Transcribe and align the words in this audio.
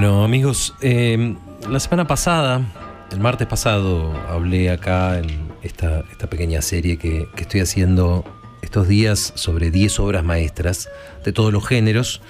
Bueno, 0.00 0.22
amigos, 0.22 0.76
eh, 0.80 1.34
la 1.68 1.80
semana 1.80 2.06
pasada, 2.06 2.62
el 3.10 3.18
martes 3.18 3.48
pasado, 3.48 4.12
hablé 4.28 4.70
acá 4.70 5.18
en 5.18 5.48
esta, 5.64 6.04
esta 6.12 6.30
pequeña 6.30 6.62
serie 6.62 6.98
que, 6.98 7.26
que 7.34 7.42
estoy 7.42 7.62
haciendo 7.62 8.24
estos 8.62 8.86
días 8.86 9.32
sobre 9.34 9.72
10 9.72 9.98
obras 9.98 10.22
maestras 10.22 10.88
de 11.24 11.32
todos 11.32 11.52
los 11.52 11.66
géneros. 11.66 12.22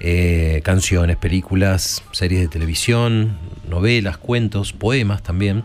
eh, 0.00 0.62
canciones, 0.64 1.18
películas, 1.18 2.02
series 2.12 2.40
de 2.40 2.48
televisión, 2.48 3.36
novelas, 3.68 4.16
cuentos, 4.16 4.72
poemas 4.72 5.22
también. 5.22 5.62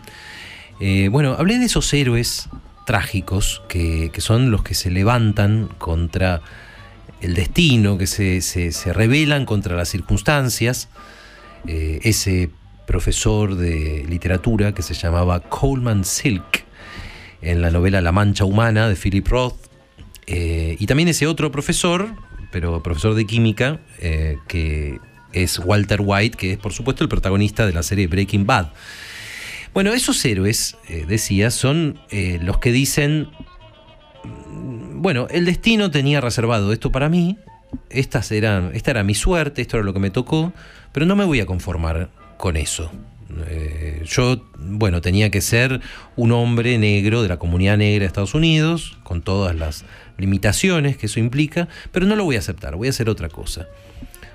Eh, 0.78 1.08
bueno, 1.10 1.36
hablé 1.38 1.58
de 1.58 1.64
esos 1.64 1.90
héroes 1.94 2.50
trágicos 2.84 3.62
que, 3.66 4.10
que 4.12 4.20
son 4.20 4.50
los 4.50 4.62
que 4.62 4.74
se 4.74 4.90
levantan 4.90 5.70
contra 5.78 6.42
el 7.22 7.32
destino, 7.32 7.96
que 7.96 8.06
se, 8.06 8.42
se, 8.42 8.72
se 8.72 8.92
rebelan 8.92 9.46
contra 9.46 9.74
las 9.74 9.88
circunstancias. 9.88 10.90
Eh, 11.66 12.00
ese 12.04 12.50
profesor 12.86 13.54
de 13.54 14.04
literatura 14.08 14.72
que 14.72 14.82
se 14.82 14.94
llamaba 14.94 15.40
Coleman 15.40 16.04
Silk 16.04 16.64
en 17.42 17.62
la 17.62 17.70
novela 17.70 18.00
La 18.00 18.12
Mancha 18.12 18.44
Humana 18.44 18.88
de 18.88 18.96
Philip 18.96 19.26
Roth. 19.28 19.56
Eh, 20.26 20.76
y 20.78 20.86
también 20.86 21.08
ese 21.08 21.26
otro 21.26 21.52
profesor, 21.52 22.14
pero 22.50 22.82
profesor 22.82 23.14
de 23.14 23.26
química, 23.26 23.80
eh, 24.00 24.38
que 24.48 24.98
es 25.32 25.58
Walter 25.58 26.00
White, 26.02 26.36
que 26.36 26.52
es 26.52 26.58
por 26.58 26.72
supuesto 26.72 27.04
el 27.04 27.08
protagonista 27.08 27.66
de 27.66 27.72
la 27.72 27.82
serie 27.82 28.06
Breaking 28.06 28.46
Bad. 28.46 28.72
Bueno, 29.72 29.92
esos 29.92 30.24
héroes, 30.24 30.76
decía, 31.06 31.52
son 31.52 32.00
los 32.42 32.58
que 32.58 32.72
dicen, 32.72 33.28
mm, 34.24 35.00
bueno, 35.00 35.28
el 35.30 35.44
destino 35.44 35.92
tenía 35.92 36.20
reservado 36.20 36.72
esto 36.72 36.90
para 36.90 37.08
mí, 37.08 37.38
estas 37.88 38.30
eran, 38.32 38.70
esta 38.74 38.90
era 38.90 39.04
mi 39.04 39.14
suerte, 39.14 39.62
esto 39.62 39.76
era 39.76 39.84
lo 39.84 39.92
que 39.92 40.00
me 40.00 40.10
tocó, 40.10 40.52
pero 40.92 41.06
no 41.06 41.16
me 41.16 41.24
voy 41.24 41.40
a 41.40 41.46
conformar 41.46 42.10
con 42.36 42.56
eso. 42.56 42.90
Eh, 43.46 44.02
yo, 44.06 44.44
bueno, 44.58 45.00
tenía 45.00 45.30
que 45.30 45.40
ser 45.40 45.80
un 46.16 46.32
hombre 46.32 46.78
negro 46.78 47.22
de 47.22 47.28
la 47.28 47.38
comunidad 47.38 47.76
negra 47.76 48.00
de 48.00 48.06
Estados 48.06 48.34
Unidos, 48.34 48.98
con 49.02 49.22
todas 49.22 49.54
las 49.54 49.84
limitaciones 50.18 50.96
que 50.96 51.06
eso 51.06 51.20
implica, 51.20 51.68
pero 51.92 52.06
no 52.06 52.16
lo 52.16 52.24
voy 52.24 52.36
a 52.36 52.40
aceptar, 52.40 52.76
voy 52.76 52.88
a 52.88 52.90
hacer 52.90 53.08
otra 53.08 53.28
cosa. 53.28 53.68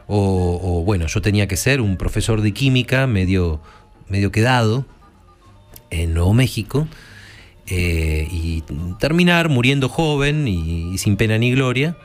O, 0.07 0.83
bueno, 0.85 1.07
yo 1.07 1.21
tenía 1.21 1.47
que 1.47 1.57
ser 1.57 1.81
un 1.81 1.97
profesor 1.97 2.41
de 2.41 2.53
química 2.53 3.07
medio, 3.07 3.59
medio 4.07 4.31
quedado 4.31 4.85
en 5.89 6.13
Nuevo 6.13 6.33
México 6.33 6.87
eh, 7.65 8.27
y 8.31 8.63
terminar 8.99 9.49
muriendo 9.49 9.89
joven 9.89 10.47
y 10.47 10.95
sin 10.99 11.17
pena 11.17 11.39
ni 11.39 11.51
gloria, 11.51 11.97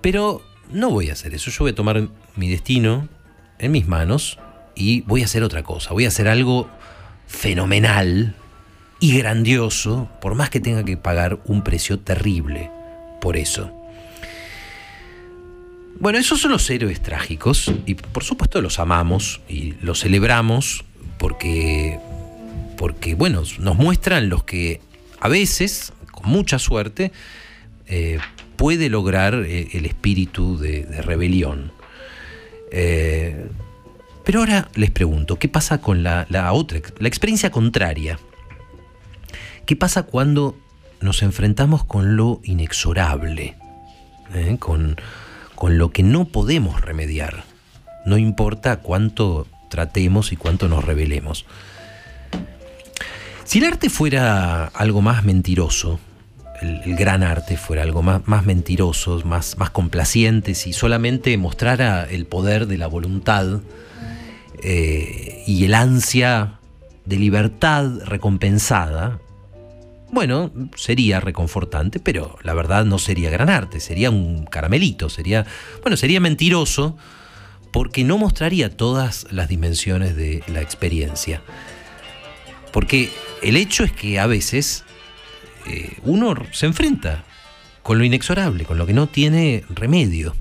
pero 0.00 0.42
no 0.70 0.90
voy 0.90 1.10
a 1.10 1.12
hacer 1.12 1.34
eso, 1.34 1.50
yo 1.50 1.58
voy 1.60 1.72
a 1.72 1.74
tomar 1.74 2.08
mi 2.36 2.48
destino 2.48 3.08
en 3.58 3.72
mis 3.72 3.86
manos 3.86 4.38
y 4.74 5.02
voy 5.02 5.22
a 5.22 5.24
hacer 5.24 5.42
otra 5.42 5.62
cosa, 5.62 5.92
voy 5.92 6.04
a 6.04 6.08
hacer 6.08 6.28
algo 6.28 6.70
fenomenal 7.26 8.34
y 9.00 9.18
grandioso, 9.18 10.08
por 10.20 10.34
más 10.34 10.50
que 10.50 10.60
tenga 10.60 10.84
que 10.84 10.96
pagar 10.96 11.40
un 11.46 11.62
precio 11.62 11.98
terrible 11.98 12.70
por 13.20 13.36
eso. 13.36 13.76
Bueno, 15.98 16.18
esos 16.18 16.40
son 16.40 16.52
los 16.52 16.68
héroes 16.70 17.02
trágicos 17.02 17.70
y 17.84 17.94
por 17.94 18.24
supuesto 18.24 18.62
los 18.62 18.78
amamos 18.78 19.42
y 19.48 19.74
los 19.82 20.00
celebramos 20.00 20.84
porque, 21.18 21.98
porque 22.78 23.14
bueno, 23.14 23.42
nos 23.58 23.76
muestran 23.76 24.30
los 24.30 24.44
que 24.44 24.80
a 25.20 25.28
veces, 25.28 25.92
con 26.10 26.30
mucha 26.30 26.58
suerte, 26.58 27.12
eh, 27.86 28.18
puede 28.60 28.90
lograr 28.90 29.36
eh, 29.46 29.68
el 29.72 29.86
espíritu 29.86 30.58
de, 30.58 30.84
rebelión. 31.00 31.72
Eh, 32.70 33.48
pero 34.22 34.40
ahora 34.40 34.68
les 34.74 34.90
pregunto, 34.90 35.38
¿qué 35.38 35.48
pasa 35.48 35.80
con 35.80 36.02
la, 36.02 36.26
la 36.28 36.52
otra, 36.52 36.78
la 36.98 37.08
experiencia 37.08 37.50
contraria? 37.50 38.18
¿Qué 39.64 39.76
pasa 39.76 40.02
cuando 40.02 40.58
nos 41.00 41.22
enfrentamos 41.22 41.84
con 41.84 42.16
lo 42.16 42.42
inexorable? 42.44 43.56
¿Eh? 44.34 44.56
Con, 44.58 45.00
con 45.54 45.78
lo 45.78 45.90
que 45.90 46.02
no 46.02 46.26
podemos 46.26 46.82
remediar. 46.82 47.44
No 48.04 48.18
importa 48.18 48.80
cuánto 48.80 49.46
tratemos 49.70 50.32
y 50.32 50.36
cuánto 50.36 50.68
nos 50.68 50.84
revelemos. 50.84 51.46
Si 53.44 53.56
el 53.56 53.64
arte 53.64 53.88
fuera 53.88 54.66
algo 54.66 55.00
más 55.00 55.24
mentiroso, 55.24 55.98
el, 56.60 56.96
gran 56.96 57.22
arte 57.22 57.56
fuera 57.56 57.82
algo 57.82 58.02
más, 58.02 58.26
más 58.26 58.44
mentiroso, 58.44 59.20
más, 59.24 59.58
más 59.58 59.70
complaciente, 59.70 60.54
si 60.54 60.72
solamente 60.72 61.36
mostrara 61.36 62.04
el 62.04 62.26
poder 62.26 62.66
de 62.66 62.78
la 62.78 62.86
voluntad 62.86 63.60
eh, 64.62 65.42
y 65.46 65.64
el 65.64 65.74
ansia 65.74 66.58
de 67.04 67.16
libertad 67.16 67.90
recompensada, 68.04 69.20
bueno, 70.12 70.50
sería 70.74 71.20
reconfortante, 71.20 72.00
pero 72.00 72.36
la 72.42 72.52
verdad 72.52 72.84
no 72.84 72.98
sería 72.98 73.30
gran 73.30 73.48
arte, 73.48 73.80
sería 73.80 74.10
un 74.10 74.44
caramelito, 74.44 75.08
sería, 75.08 75.46
bueno, 75.82 75.96
sería 75.96 76.20
mentiroso 76.20 76.96
porque 77.70 78.02
no 78.02 78.18
mostraría 78.18 78.76
todas 78.76 79.26
las 79.30 79.48
dimensiones 79.48 80.16
de 80.16 80.42
la 80.48 80.60
experiencia. 80.60 81.42
Porque 82.72 83.10
el 83.42 83.56
hecho 83.56 83.84
es 83.84 83.92
que 83.92 84.18
a 84.18 84.26
veces 84.26 84.84
eh, 85.70 85.98
uno 86.04 86.34
se 86.52 86.66
enfrenta 86.66 87.24
con 87.82 87.98
lo 87.98 88.04
inexorable, 88.04 88.64
con 88.64 88.78
lo 88.78 88.86
que 88.86 88.92
no 88.92 89.06
tiene 89.06 89.64
remedio, 89.68 90.34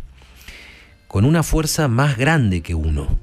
con 1.07 1.25
una 1.25 1.43
fuerza 1.43 1.87
más 1.87 2.17
grande 2.17 2.61
que 2.61 2.75
uno 2.75 3.19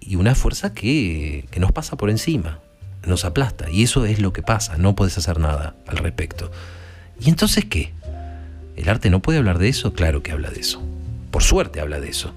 y 0.00 0.16
una 0.16 0.34
fuerza 0.34 0.72
que, 0.72 1.46
que 1.50 1.60
nos 1.60 1.72
pasa 1.72 1.96
por 1.96 2.10
encima 2.10 2.60
nos 3.06 3.24
aplasta. 3.24 3.70
Y 3.70 3.82
eso 3.82 4.04
es 4.04 4.20
lo 4.20 4.32
que 4.32 4.42
pasa, 4.42 4.76
no 4.76 4.94
puedes 4.94 5.16
hacer 5.16 5.38
nada 5.38 5.74
al 5.86 5.96
respecto. 5.98 6.50
¿Y 7.20 7.28
entonces 7.28 7.64
qué? 7.64 7.92
¿El 8.76 8.88
arte 8.88 9.08
no 9.10 9.22
puede 9.22 9.38
hablar 9.38 9.58
de 9.58 9.68
eso? 9.68 9.92
Claro 9.94 10.22
que 10.22 10.32
habla 10.32 10.50
de 10.50 10.60
eso. 10.60 10.82
Por 11.30 11.42
suerte 11.42 11.80
habla 11.80 12.00
de 12.00 12.10
eso. 12.10 12.32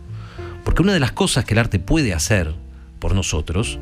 Porque 0.63 0.81
una 0.81 0.93
de 0.93 0.99
las 0.99 1.11
cosas 1.11 1.45
que 1.45 1.53
el 1.53 1.59
arte 1.59 1.79
puede 1.79 2.13
hacer 2.13 2.53
por 2.99 3.13
nosotros 3.13 3.79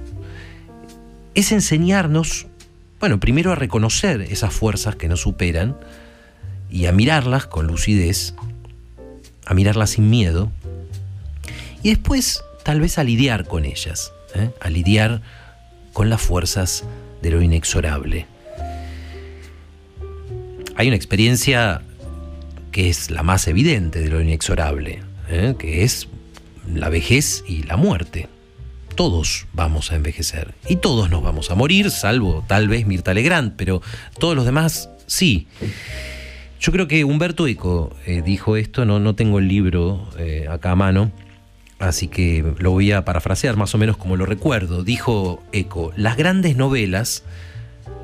es 1.36 1.52
enseñarnos, 1.52 2.48
bueno, 3.00 3.20
primero 3.20 3.52
a 3.52 3.56
reconocer 3.56 4.22
esas 4.22 4.54
fuerzas 4.54 4.96
que 4.96 5.08
nos 5.08 5.22
superan 5.22 5.78
y 6.70 6.88
a 6.88 6.92
mirarlas 6.92 7.46
con 7.46 7.68
lucidez, 7.68 8.34
a 9.46 9.54
mirarlas 9.54 9.92
sin 9.92 10.10
miedo, 10.10 10.52
y 11.84 11.90
después 11.90 12.42
tal 12.64 12.82
vez 12.82 12.98
a 12.98 13.04
lidiar 13.04 13.48
con 13.48 13.66
ellas, 13.66 14.12
¿eh? 14.34 14.50
a 14.60 14.70
lidiar 14.70 15.22
con 15.94 16.10
las 16.10 16.22
fuerzas 16.22 16.84
de 17.22 17.32
lo 17.32 17.42
inexorable. 17.42 18.26
Hay 20.76 20.88
una 20.88 20.96
experiencia 20.96 21.82
que 22.72 22.90
es 22.90 23.10
la 23.10 23.24
más 23.24 23.48
evidente 23.48 24.00
de 24.00 24.10
lo 24.10 24.22
inexorable, 24.22 25.02
¿eh? 25.30 25.56
que 25.58 25.84
es 25.84 26.08
la 26.72 26.90
vejez 26.90 27.44
y 27.48 27.64
la 27.64 27.78
muerte. 27.78 28.28
Todos 28.98 29.46
vamos 29.54 29.92
a 29.92 29.96
envejecer 29.96 30.56
y 30.68 30.78
todos 30.78 31.12
nos 31.12 31.22
vamos 31.22 31.52
a 31.52 31.56
morir, 31.56 31.92
salvo 31.92 32.44
tal 32.48 32.68
vez 32.68 32.88
Mirta 32.88 33.14
Legrand, 33.14 33.54
pero 33.56 33.84
todos 34.18 34.36
los 34.36 34.44
demás 34.44 34.90
sí. 35.06 35.48
Yo 36.60 36.72
creo 36.72 36.88
que 36.88 37.04
Humberto 37.04 37.46
Eco 37.46 37.96
eh, 38.08 38.24
dijo 38.26 38.58
esto, 38.58 38.86
no, 38.86 39.00
no 39.00 39.14
tengo 39.14 39.38
el 39.38 39.48
libro 39.48 40.10
eh, 40.18 40.48
acá 40.50 40.72
a 40.72 40.76
mano, 40.76 41.12
Así 41.80 42.08
que 42.08 42.44
lo 42.58 42.72
voy 42.72 42.92
a 42.92 43.06
parafrasear 43.06 43.56
más 43.56 43.76
o 43.76 43.78
menos 43.78 43.98
como 43.98 44.18
lo 44.18 44.26
recuerdo. 44.26 44.84
Dijo 44.84 45.44
Eco, 45.52 45.94
las 45.96 46.18
grandes 46.18 46.58
novelas 46.58 47.24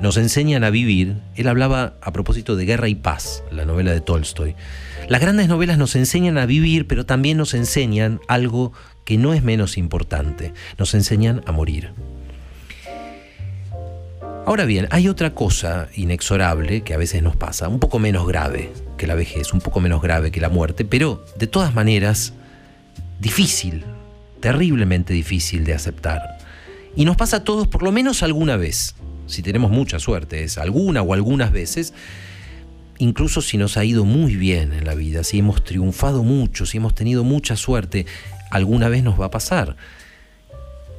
nos 0.00 0.16
enseñan 0.16 0.62
a 0.62 0.70
vivir. 0.70 1.16
Él 1.34 1.48
hablaba 1.48 1.94
a 2.00 2.12
propósito 2.12 2.54
de 2.54 2.66
Guerra 2.66 2.88
y 2.88 2.94
Paz, 2.94 3.42
la 3.50 3.64
novela 3.64 3.90
de 3.90 4.00
Tolstoy. 4.00 4.54
Las 5.08 5.20
grandes 5.20 5.48
novelas 5.48 5.76
nos 5.76 5.96
enseñan 5.96 6.38
a 6.38 6.46
vivir, 6.46 6.86
pero 6.86 7.04
también 7.04 7.36
nos 7.36 7.52
enseñan 7.52 8.20
algo 8.28 8.72
que 9.04 9.18
no 9.18 9.34
es 9.34 9.42
menos 9.42 9.76
importante. 9.78 10.52
Nos 10.78 10.94
enseñan 10.94 11.42
a 11.46 11.52
morir. 11.52 11.92
Ahora 14.46 14.66
bien, 14.66 14.88
hay 14.90 15.08
otra 15.08 15.34
cosa 15.34 15.88
inexorable 15.94 16.82
que 16.82 16.92
a 16.92 16.98
veces 16.98 17.22
nos 17.22 17.34
pasa, 17.34 17.68
un 17.68 17.80
poco 17.80 17.98
menos 17.98 18.26
grave 18.26 18.72
que 18.98 19.06
la 19.06 19.14
vejez, 19.14 19.54
un 19.54 19.60
poco 19.60 19.80
menos 19.80 20.02
grave 20.02 20.30
que 20.30 20.40
la 20.40 20.50
muerte, 20.50 20.84
pero 20.84 21.24
de 21.38 21.46
todas 21.46 21.74
maneras 21.74 22.34
difícil, 23.20 23.84
terriblemente 24.40 25.14
difícil 25.14 25.64
de 25.64 25.72
aceptar. 25.72 26.38
Y 26.94 27.06
nos 27.06 27.16
pasa 27.16 27.38
a 27.38 27.44
todos 27.44 27.68
por 27.68 27.82
lo 27.82 27.90
menos 27.90 28.22
alguna 28.22 28.56
vez, 28.56 28.94
si 29.26 29.42
tenemos 29.42 29.70
mucha 29.70 29.98
suerte, 29.98 30.44
es 30.44 30.58
alguna 30.58 31.00
o 31.00 31.14
algunas 31.14 31.50
veces, 31.50 31.94
incluso 32.98 33.40
si 33.40 33.56
nos 33.56 33.78
ha 33.78 33.84
ido 33.84 34.04
muy 34.04 34.36
bien 34.36 34.74
en 34.74 34.84
la 34.84 34.94
vida, 34.94 35.24
si 35.24 35.38
hemos 35.38 35.64
triunfado 35.64 36.22
mucho, 36.22 36.66
si 36.66 36.76
hemos 36.76 36.94
tenido 36.94 37.24
mucha 37.24 37.56
suerte, 37.56 38.04
alguna 38.54 38.88
vez 38.88 39.02
nos 39.02 39.20
va 39.20 39.26
a 39.26 39.30
pasar. 39.30 39.76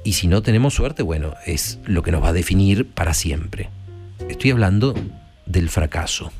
Y 0.04 0.14
si 0.14 0.28
no 0.28 0.44
tenemos 0.44 0.74
suerte, 0.74 1.04
bueno, 1.04 1.34
es 1.46 1.80
lo 1.86 2.04
que 2.04 2.12
nos 2.12 2.22
va 2.22 2.30
a 2.30 2.34
definir 2.34 2.88
para 2.88 3.14
siempre. 3.14 3.70
Estoy 4.30 4.52
hablando 4.52 4.94
del 5.46 5.70
fracaso. 5.70 6.32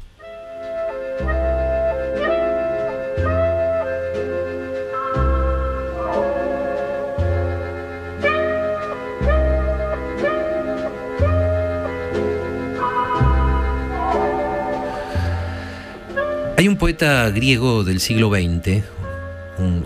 Hay 16.58 16.68
un 16.68 16.78
poeta 16.78 17.30
griego 17.30 17.84
del 17.84 18.00
siglo 18.00 18.30
XX, 18.30 18.84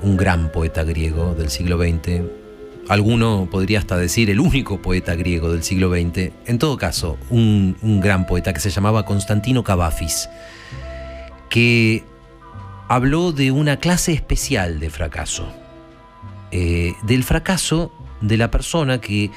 un, 0.02 0.18
gran 0.18 0.52
poeta 0.52 0.84
griego 0.84 1.36
del 1.36 1.50
siglo 1.50 1.78
XX, 1.78 2.24
alguno 2.88 3.48
podría 3.52 3.80
hasta 3.80 3.98
decir 3.98 4.30
el 4.30 4.40
único 4.40 4.82
poeta 4.82 5.16
griego 5.16 5.52
del 5.52 5.64
siglo 5.64 5.90
XX, 5.92 6.32
en 6.46 6.58
todo 6.58 6.78
caso, 6.78 7.18
un, 7.30 7.76
gran 8.02 8.26
poeta 8.26 8.54
que 8.54 8.60
se 8.60 8.70
llamaba 8.70 9.06
Constantino 9.06 9.64
Cavafis, 9.64 10.30
que 11.50 12.04
habló 12.88 13.32
de 13.32 13.52
una 13.52 13.78
clase 13.78 14.14
especial 14.14 14.80
de 14.80 14.90
fracaso, 14.90 15.48
eh, 16.52 16.94
del 17.04 17.24
fracaso 17.24 17.92
de 18.22 18.38
la 18.38 18.52
persona 18.52 19.00
que, 19.00 19.32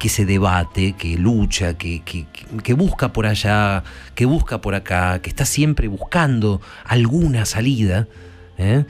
que 0.00 0.08
se 0.08 0.24
debate, 0.24 0.94
que 0.94 1.16
lucha, 1.16 1.76
que, 1.76 2.02
que, 2.02 2.74
busca 2.74 3.12
por 3.12 3.26
allá, 3.26 3.84
que 4.14 4.24
busca 4.24 4.60
por 4.60 4.74
acá, 4.74 5.20
que 5.20 5.28
está 5.28 5.44
siempre 5.44 5.88
buscando 5.88 6.60
alguna 6.84 7.44
salida. 7.44 8.08
¿eh? 8.56 8.84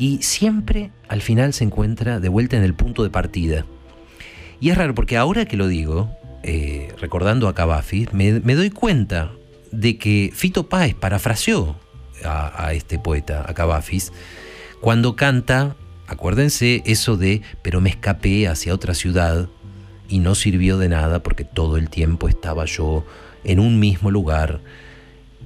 Y 0.00 0.22
siempre 0.22 0.90
al 1.08 1.20
final 1.20 1.52
se 1.52 1.62
encuentra 1.62 2.20
de 2.20 2.30
vuelta 2.30 2.56
en 2.56 2.64
el 2.64 2.72
punto 2.72 3.02
de 3.02 3.10
partida. 3.10 3.66
Y 4.58 4.70
es 4.70 4.78
raro 4.78 4.94
porque 4.94 5.18
ahora 5.18 5.44
que 5.44 5.58
lo 5.58 5.68
digo, 5.68 6.10
eh, 6.42 6.94
recordando 6.98 7.48
a 7.48 7.54
Cavafis, 7.54 8.10
me, 8.14 8.32
doy 8.32 8.70
cuenta 8.70 9.30
de 9.70 9.98
que 9.98 10.32
Fito 10.34 10.70
Páez 10.70 10.94
parafraseó 10.94 11.76
a, 12.24 12.72
este 12.72 12.98
poeta, 12.98 13.44
a 13.46 13.52
Cavafis, 13.52 14.10
cuando 14.80 15.16
canta, 15.16 15.76
acuérdense 16.06 16.82
eso 16.86 17.18
de, 17.18 17.42
pero 17.60 17.82
me 17.82 17.90
escapé 17.90 18.48
hacia 18.48 18.72
otra 18.72 18.94
ciudad 18.94 19.50
y 20.08 20.20
no 20.20 20.34
sirvió 20.34 20.78
de 20.78 20.88
nada 20.88 21.22
porque 21.22 21.44
todo 21.44 21.76
el 21.76 21.90
tiempo 21.90 22.26
estaba 22.26 22.64
yo 22.64 23.04
en 23.44 23.60
un 23.60 23.78
mismo 23.78 24.10
lugar 24.10 24.60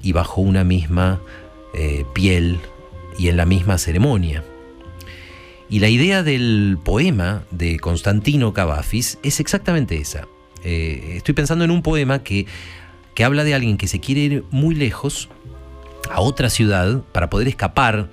y 0.00 0.12
bajo 0.12 0.42
una 0.42 0.62
misma 0.62 1.20
eh, 1.74 2.04
piel 2.14 2.60
y 3.18 3.28
en 3.28 3.36
la 3.36 3.46
misma 3.46 3.78
ceremonia. 3.78 4.42
Y 5.68 5.80
la 5.80 5.88
idea 5.88 6.22
del 6.22 6.78
poema 6.82 7.44
de 7.50 7.78
Constantino 7.78 8.52
Cavafis 8.52 9.18
es 9.22 9.40
exactamente 9.40 9.96
esa. 9.96 10.28
Eh, 10.62 11.14
estoy 11.16 11.34
pensando 11.34 11.64
en 11.64 11.70
un 11.70 11.82
poema 11.82 12.22
que, 12.22 12.46
que 13.14 13.24
habla 13.24 13.44
de 13.44 13.54
alguien 13.54 13.76
que 13.76 13.88
se 13.88 14.00
quiere 14.00 14.20
ir 14.20 14.44
muy 14.50 14.74
lejos 14.74 15.28
a 16.10 16.20
otra 16.20 16.50
ciudad 16.50 17.02
para 17.12 17.30
poder 17.30 17.48
escapar 17.48 18.08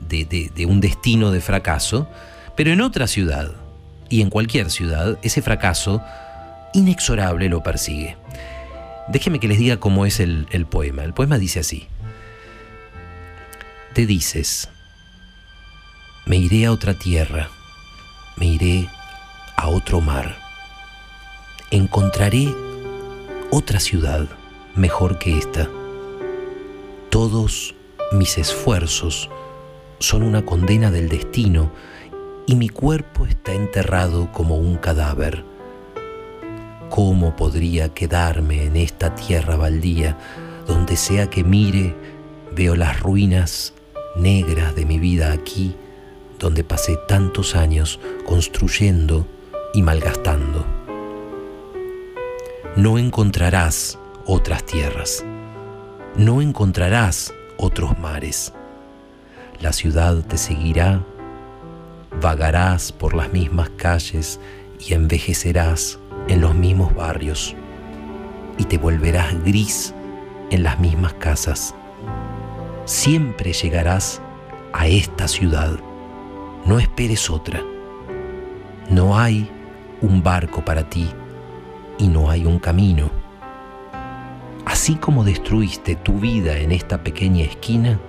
de, 0.00 0.66
un 0.68 0.80
destino 0.80 1.30
de 1.30 1.40
fracaso, 1.40 2.08
pero 2.56 2.70
en 2.70 2.80
otra 2.80 3.06
ciudad 3.06 3.52
y 4.08 4.20
en 4.20 4.30
cualquier 4.30 4.70
ciudad 4.70 5.18
ese 5.22 5.42
fracaso 5.42 6.02
inexorable 6.74 7.48
lo 7.48 7.62
persigue. 7.62 8.16
Déjeme 9.08 9.38
que 9.38 9.48
les 9.48 9.58
diga 9.58 9.78
cómo 9.78 10.06
es 10.06 10.18
el 10.18 10.66
poema. 10.68 11.04
El 11.04 11.14
poema 11.14 11.38
dice 11.38 11.60
así 11.60 11.86
te 13.96 14.04
dices, 14.04 14.68
me 16.26 16.36
iré 16.36 16.66
a 16.66 16.72
otra 16.72 16.92
tierra, 16.92 17.48
me 18.36 18.44
iré 18.44 18.90
a 19.56 19.68
otro 19.68 20.02
mar, 20.02 20.36
encontraré 21.70 22.54
otra 23.50 23.80
ciudad 23.80 24.28
mejor 24.74 25.18
que 25.18 25.38
esta. 25.38 25.70
Todos 27.08 27.74
mis 28.12 28.36
esfuerzos 28.36 29.30
son 29.98 30.24
una 30.24 30.44
condena 30.44 30.90
del 30.90 31.08
destino 31.08 31.72
y 32.46 32.54
mi 32.54 32.68
cuerpo 32.68 33.24
está 33.24 33.54
enterrado 33.54 34.30
como 34.30 34.58
un 34.58 34.76
cadáver. 34.76 35.42
¿Cómo 36.90 37.34
podría 37.34 37.94
quedarme 37.94 38.64
en 38.64 38.76
esta 38.76 39.14
tierra 39.14 39.56
baldía 39.56 40.18
donde 40.66 40.98
sea 40.98 41.30
que 41.30 41.42
mire 41.44 41.96
veo 42.54 42.76
las 42.76 43.00
ruinas 43.00 43.72
negras 44.16 44.74
de 44.74 44.84
mi 44.84 44.98
vida 44.98 45.32
aquí, 45.32 45.76
donde 46.38 46.64
pasé 46.64 46.98
tantos 47.08 47.56
años 47.56 48.00
construyendo 48.26 49.26
y 49.72 49.82
malgastando. 49.82 50.64
No 52.76 52.98
encontrarás 52.98 53.98
otras 54.26 54.64
tierras, 54.64 55.24
no 56.16 56.42
encontrarás 56.42 57.32
otros 57.56 57.98
mares. 57.98 58.52
La 59.60 59.72
ciudad 59.72 60.16
te 60.26 60.36
seguirá, 60.36 61.02
vagarás 62.20 62.92
por 62.92 63.14
las 63.14 63.32
mismas 63.32 63.70
calles 63.70 64.40
y 64.78 64.94
envejecerás 64.94 65.98
en 66.28 66.40
los 66.40 66.54
mismos 66.54 66.94
barrios 66.94 67.54
y 68.58 68.64
te 68.64 68.78
volverás 68.78 69.42
gris 69.44 69.94
en 70.50 70.62
las 70.62 70.78
mismas 70.80 71.14
casas 71.14 71.74
siempre 72.86 73.52
llegarás 73.52 74.22
a 74.72 74.86
esta 74.86 75.28
ciudad. 75.28 75.78
No 76.64 76.78
esperes 76.78 77.28
otra. 77.28 77.62
No 78.88 79.18
hay 79.18 79.50
un 80.00 80.22
barco 80.22 80.64
para 80.64 80.88
ti 80.88 81.08
y 81.98 82.08
no 82.08 82.30
hay 82.30 82.46
un 82.46 82.58
camino. 82.58 83.10
Así 84.64 84.94
como 84.94 85.24
destruiste 85.24 85.96
tu 85.96 86.20
vida 86.20 86.58
en 86.58 86.72
esta 86.72 87.02
pequeña 87.02 87.44
esquina, 87.44 88.00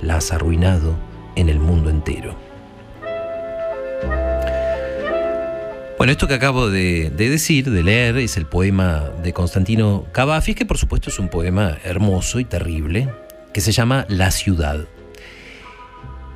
la 0.00 0.16
has 0.16 0.32
arruinado 0.32 0.94
en 1.34 1.48
el 1.48 1.58
mundo 1.58 1.90
entero. 1.90 2.36
Bueno, 5.96 6.12
esto 6.12 6.26
que 6.26 6.34
acabo 6.34 6.68
de, 6.68 7.10
decir, 7.10 7.70
de 7.70 7.82
leer, 7.82 8.18
es 8.18 8.36
el 8.36 8.46
poema 8.46 9.10
de 9.22 9.32
Constantino 9.32 10.04
Cavafis, 10.12 10.56
que 10.56 10.66
por 10.66 10.76
supuesto 10.76 11.08
es 11.08 11.18
un 11.18 11.28
poema 11.28 11.78
hermoso 11.84 12.40
y 12.40 12.44
terrible, 12.44 13.08
que 13.54 13.62
se 13.62 13.72
llama 13.72 14.04
La 14.08 14.30
ciudad. 14.32 14.86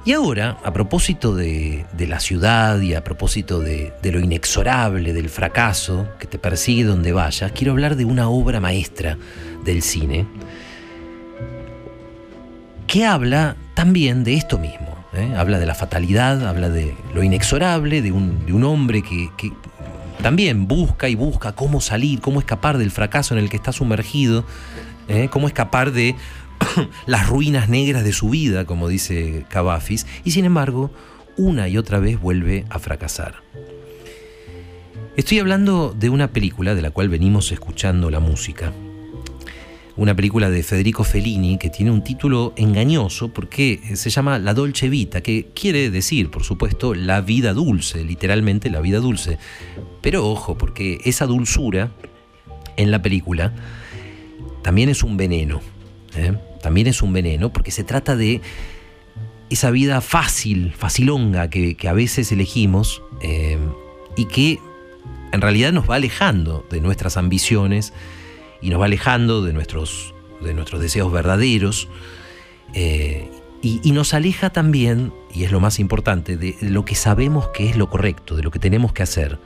Y 0.05 0.13
ahora, 0.13 0.57
a 0.65 0.73
propósito 0.73 1.35
de, 1.35 1.85
la 1.99 2.21
ciudad 2.21 2.81
y 2.81 2.95
a 2.95 3.05
propósito 3.05 3.61
de, 3.61 3.93
lo 4.05 4.21
inexorable, 4.21 5.13
del 5.13 5.29
fracaso 5.29 6.09
que 6.19 6.27
te 6.27 6.39
persigue 6.39 6.85
donde 6.85 7.13
vayas, 7.13 7.53
quiero 7.53 7.73
hablar 7.73 7.97
de 7.97 8.07
una 8.07 8.31
obra 8.31 8.61
maestra 8.61 9.19
del 9.65 9.83
cine 9.83 10.27
que 12.87 13.05
habla 13.05 13.57
también 13.75 14.25
de 14.25 14.35
esto 14.35 14.57
mismo. 14.59 14.97
¿eh? 15.13 15.35
Habla 15.37 15.59
de 15.59 15.67
la 15.67 15.75
fatalidad, 15.75 16.49
habla 16.49 16.71
de 16.71 16.95
lo 17.15 17.23
inexorable, 17.23 18.01
de 18.01 18.13
un, 18.13 18.65
hombre 18.65 19.03
que, 19.03 19.29
también 20.23 20.67
busca 20.67 21.09
y 21.09 21.17
busca 21.17 21.53
cómo 21.53 21.81
salir, 21.81 22.21
cómo 22.21 22.39
escapar 22.39 22.79
del 22.79 22.93
fracaso 22.93 23.35
en 23.35 23.41
el 23.41 23.51
que 23.51 23.57
está 23.57 23.73
sumergido, 23.73 24.47
¿eh? 25.09 25.29
cómo 25.31 25.49
escapar 25.49 25.93
de 25.93 26.17
las 27.07 27.29
ruinas 27.29 27.69
negras 27.69 28.05
de 28.05 28.13
su 28.13 28.31
vida, 28.31 28.65
como 28.65 28.89
dice 28.89 29.45
Cavafis, 29.49 30.07
y 30.25 30.31
sin 30.33 30.45
embargo, 30.45 30.91
una 31.37 31.69
y 31.69 31.79
otra 31.79 31.99
vez 31.99 32.21
vuelve 32.21 32.65
a 32.69 32.79
fracasar. 32.79 33.43
Estoy 35.17 35.41
hablando 35.41 35.95
de 35.99 36.11
una 36.11 36.33
película 36.33 36.75
de 36.75 36.83
la 36.83 36.91
cual 36.91 37.09
venimos 37.09 37.51
escuchando 37.51 38.11
la 38.11 38.21
música. 38.21 38.73
Una 39.97 40.15
película 40.15 40.49
de 40.49 40.63
Federico 40.63 41.03
Fellini 41.03 41.59
que 41.59 41.71
tiene 41.71 41.91
un 41.91 42.05
título 42.05 42.53
engañoso 42.55 43.33
porque 43.33 43.81
se 43.97 44.11
llama 44.11 44.39
La 44.39 44.55
Dolce 44.55 44.89
Vita, 44.89 45.21
que 45.21 45.49
quiere 45.53 45.91
decir, 45.91 46.31
por 46.31 46.45
supuesto, 46.45 46.95
la 46.95 47.21
vida 47.21 47.53
dulce, 47.53 48.05
literalmente 48.05 48.71
la 48.71 48.81
vida 48.81 49.01
dulce. 49.01 49.39
Pero 50.01 50.25
ojo, 50.25 50.57
porque 50.57 51.01
esa 51.05 51.27
dulzura 51.27 51.91
en 52.77 52.93
la 52.93 53.03
película 53.03 53.53
también 54.63 54.89
es 54.89 55.03
un 55.03 55.17
veneno. 55.17 55.61
¿eh? 56.15 56.39
También 56.61 56.87
es 56.87 57.03
un 57.03 57.13
veneno 57.13 57.53
porque 57.53 57.71
se 57.71 57.85
trata 57.85 58.17
de 58.17 58.41
esa 59.51 59.71
vida 59.71 60.01
fácil, 60.01 60.75
facilonga 60.77 61.49
que, 61.49 61.77
a 61.89 61.93
veces 61.93 62.31
elegimos 62.33 63.03
eh, 63.23 63.59
y 64.17 64.27
que 64.27 64.59
en 65.33 65.41
realidad 65.41 65.73
nos 65.73 65.89
va 65.89 65.97
alejando 65.97 66.67
de 66.71 66.81
nuestras 66.81 67.17
ambiciones 67.17 67.93
y 68.61 68.71
nos 68.71 68.81
va 68.81 68.87
alejando 68.87 69.43
de 69.43 69.53
nuestros, 69.53 70.15
de 70.43 70.55
nuestros 70.55 70.81
deseos 70.81 71.13
verdaderos 71.13 71.89
eh, 72.75 73.31
y, 73.61 73.91
nos 73.91 74.15
aleja 74.15 74.51
también, 74.51 75.13
y 75.35 75.43
es 75.43 75.51
lo 75.51 75.59
más 75.59 75.81
importante, 75.81 76.37
de 76.37 76.55
lo 76.61 76.85
que 76.85 76.95
sabemos 76.95 77.49
que 77.49 77.69
es 77.69 77.77
lo 77.77 77.91
correcto, 77.91 78.37
de 78.37 78.45
lo 78.45 78.53
que 78.53 78.61
tenemos 78.61 78.93
que 78.93 79.03
hacer. 79.03 79.41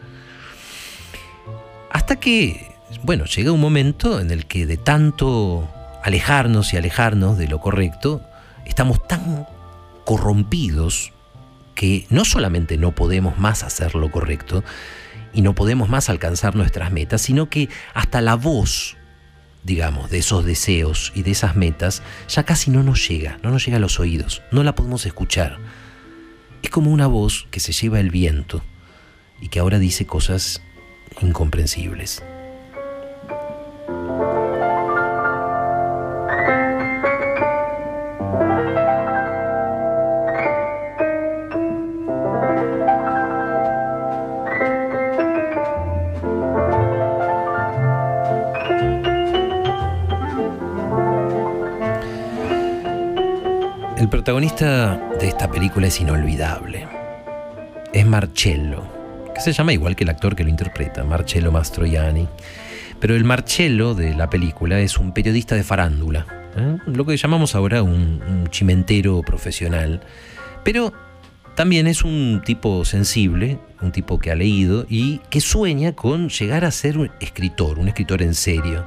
Hasta 1.91 2.17
que, 2.17 2.75
bueno, 3.05 3.25
llega 3.25 3.53
un 3.53 3.61
momento 3.61 4.21
en 4.21 4.31
el 4.31 4.45
que 4.45 4.67
de 4.67 4.77
tanto 4.77 5.67
alejarnos 6.03 6.73
y 6.73 6.77
alejarnos 6.77 7.39
de 7.39 7.49
lo 7.49 7.61
correcto, 7.61 8.23
estamos 8.65 9.07
tan 9.07 9.47
corrompidos 10.05 11.13
que 11.75 12.07
no 12.11 12.25
solamente 12.25 12.77
no 12.77 12.93
podemos 12.93 13.39
más 13.39 13.63
hacer 13.63 13.95
lo 13.95 14.11
correcto 14.11 14.63
y 15.33 15.43
no 15.43 15.55
podemos 15.55 15.89
más 15.89 16.09
alcanzar 16.09 16.55
nuestras 16.55 16.93
metas, 16.93 17.23
sino 17.23 17.49
que 17.49 17.69
hasta 17.95 18.21
la 18.21 18.35
voz, 18.35 18.97
digamos, 19.65 20.11
de 20.11 20.19
esos 20.19 20.45
deseos 20.45 21.13
y 21.15 21.23
de 21.23 21.31
esas 21.31 21.57
metas 21.57 22.03
ya 22.29 22.43
casi 22.45 22.71
no 22.71 22.83
nos 22.83 23.09
llega, 23.09 23.39
no 23.43 23.51
nos 23.51 23.65
llega 23.65 23.79
a 23.79 23.81
los 23.81 23.99
oídos, 23.99 24.43
no 24.51 24.63
la 24.63 24.75
podemos 24.75 25.07
escuchar. 25.07 25.59
Es 26.63 26.71
como 26.71 26.91
una 26.91 27.07
voz 27.07 27.47
que 27.51 27.61
se 27.61 27.73
lleva 27.73 28.01
el 28.01 28.11
viento 28.11 28.63
y 29.41 29.49
que 29.49 29.59
ahora 29.59 29.79
dice 29.79 30.07
cosas 30.07 30.63
incomprensibles. 31.21 32.23
Protagonista 54.23 55.01
de 55.19 55.27
esta 55.27 55.51
película 55.51 55.89
es 55.89 56.01
inolvidable. 56.01 56.87
Es 57.93 58.07
Marcello, 58.07 58.85
que 59.35 59.41
se 59.41 59.53
llama 59.53 59.73
igual 59.73 59.97
que 59.97 60.05
el 60.05 60.11
actor 60.11 60.37
que 60.37 60.45
lo 60.45 60.49
interpreta, 60.49 61.03
Marcello 61.03 61.51
Mastroianni. 61.51 62.29
Pero 63.01 63.17
el 63.17 63.25
Marcello 63.25 63.95
de 63.95 64.15
la 64.15 64.31
película 64.31 64.79
es 64.79 64.97
un 64.97 65.13
periodista 65.13 65.57
de 65.57 65.65
farándula, 65.65 66.25
¿eh? 66.57 66.79
lo 66.87 67.05
que 67.05 67.17
llamamos 67.17 67.57
ahora 67.57 67.83
un, 67.83 68.23
un 68.23 68.47
chimentero 68.49 69.23
profesional. 69.23 70.03
Pero 70.63 70.93
también 71.57 71.89
es 71.89 72.05
un 72.05 72.43
tipo 72.45 72.85
sensible, 72.85 73.59
un 73.81 73.91
tipo 73.91 74.21
que 74.21 74.31
ha 74.31 74.37
leído 74.37 74.87
y 74.89 75.19
que 75.31 75.41
sueña 75.41 75.97
con 75.97 76.29
llegar 76.29 76.65
a 76.65 76.71
ser 76.71 76.97
un 76.97 77.11
escritor, 77.19 77.81
un 77.81 77.89
escritor 77.89 78.23
en 78.23 78.37
serio, 78.37 78.87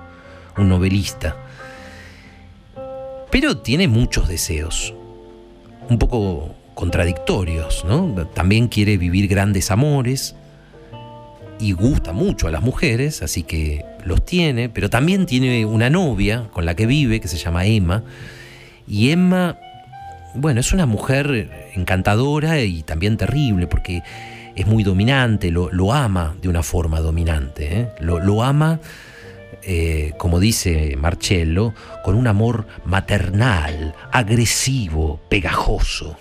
un 0.56 0.70
novelista. 0.70 1.36
Pero 3.30 3.58
tiene 3.58 3.90
muchos 3.90 4.30
deseos, 4.30 4.94
un 5.90 5.98
poco 5.98 6.56
contradictorios, 6.74 7.86
¿no? 7.86 8.14
También 8.34 8.68
quiere 8.68 8.98
vivir 8.98 9.28
grandes 9.28 9.72
amores 9.72 10.36
y 11.60 11.72
gusta 11.72 12.12
mucho 12.12 12.48
a 12.48 12.52
las 12.52 12.62
mujeres, 12.62 13.22
así 13.22 13.44
que 13.44 13.86
los 14.04 14.24
tiene, 14.26 14.70
pero 14.70 14.90
también 14.90 15.26
tiene 15.26 15.66
una 15.66 15.90
novia 15.90 16.50
con 16.52 16.66
la 16.66 16.76
que 16.76 16.86
vive 16.86 17.20
que 17.20 17.28
se 17.28 17.38
llama 17.38 17.66
Emma, 17.66 18.04
y 18.88 19.10
Emma, 19.10 19.58
bueno, 20.36 20.60
es 20.60 20.74
una 20.74 20.86
mujer 20.86 21.70
encantadora 21.74 22.62
y 22.62 22.84
también 22.84 23.18
terrible 23.18 23.68
porque 23.68 24.04
es 24.56 24.68
muy 24.68 24.84
dominante, 24.84 25.52
lo, 25.52 25.94
ama 25.94 26.36
de 26.42 26.50
una 26.50 26.64
forma 26.64 27.00
dominante, 27.00 27.80
¿eh? 27.80 27.90
lo, 28.00 28.44
ama 28.44 28.80
eh, 29.66 30.14
como 30.18 30.40
dice 30.40 30.96
Marcello, 30.98 31.74
con 32.04 32.16
un 32.16 32.28
amor 32.28 32.68
maternal, 32.86 33.96
agresivo, 34.12 35.20
pegajoso. 35.30 36.18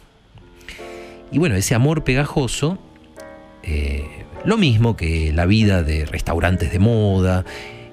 Y 1.31 1.39
bueno, 1.39 1.55
ese 1.55 1.75
amor 1.75 2.05
pegajoso, 2.05 2.79
eh, 3.63 4.25
lo 4.45 4.57
mismo 4.57 4.97
que 4.97 5.33
la 5.33 5.47
vida 5.47 5.83
de 5.83 6.07
restaurantes 6.07 6.71
de 6.73 6.79
moda, 6.79 7.45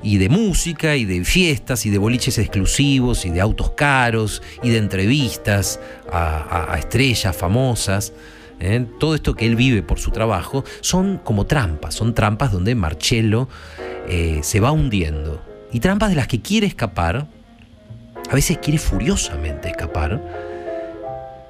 y 0.04 0.18
de 0.18 0.30
música, 0.30 0.96
y 0.96 1.06
de 1.06 1.24
fiestas, 1.24 1.86
y 1.86 1.90
de 1.90 1.98
boliches 1.98 2.38
exclusivos, 2.38 3.26
y 3.26 3.30
de 3.30 3.42
autos 3.42 3.72
caros, 3.72 4.42
y 4.64 4.70
de 4.70 4.78
entrevistas 4.78 5.80
a, 6.12 6.76
estrellas 6.78 7.36
famosas. 7.36 8.14
¿Eh? 8.62 8.86
Todo 9.00 9.16
esto 9.16 9.36
que 9.36 9.46
él 9.46 9.56
vive 9.56 9.82
por 9.82 10.00
su 10.00 10.12
trabajo 10.12 10.64
son 10.82 11.18
como 11.18 11.46
trampas, 11.46 11.96
son 11.96 12.14
trampas 12.14 12.52
donde 12.52 12.76
Marcello 12.76 13.50
eh, 14.08 14.40
se 14.44 14.60
va 14.60 14.72
hundiendo. 14.72 15.42
Y 15.72 15.80
trampas 15.80 16.10
de 16.10 16.16
las 16.16 16.28
que 16.28 16.42
quiere 16.42 16.68
escapar, 16.68 17.28
a 18.30 18.36
veces 18.36 18.60
quiere 18.60 18.78
furiosamente 18.78 19.70
escapar, 19.70 20.22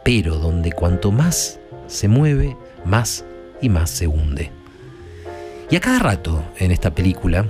pero 0.03 0.37
donde 0.37 0.71
cuanto 0.71 1.11
más 1.11 1.59
se 1.87 2.07
mueve, 2.07 2.57
más 2.85 3.25
y 3.61 3.69
más 3.69 3.89
se 3.89 4.07
hunde. 4.07 4.51
Y 5.69 5.75
a 5.75 5.79
cada 5.79 5.99
rato 5.99 6.43
en 6.57 6.71
esta 6.71 6.93
película, 6.93 7.45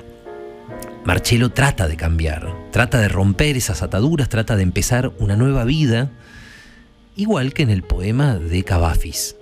Marcello 1.04 1.50
trata 1.50 1.88
de 1.88 1.98
cambiar, 1.98 2.54
trata 2.72 3.00
de 3.00 3.08
romper 3.08 3.58
esas 3.58 3.82
ataduras, 3.82 4.30
trata 4.30 4.56
de 4.56 4.64
empezar 4.64 5.12
una 5.18 5.36
nueva 5.36 5.64
vida, 5.64 6.12
igual 7.22 7.54
que 7.54 7.64
en 7.64 7.70
el 7.70 7.84
poema 7.84 8.36
de 8.36 8.64
Cavafis. 8.64 9.36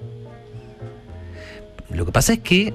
Lo 1.89 2.05
que 2.05 2.11
pasa 2.11 2.33
es 2.33 2.39
que 2.39 2.73